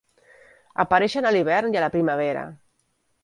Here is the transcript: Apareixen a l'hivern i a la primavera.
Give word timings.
Apareixen 0.83 1.27
a 1.29 1.33
l'hivern 1.35 1.77
i 1.77 1.79
a 1.81 1.85
la 1.85 1.91
primavera. 1.99 2.47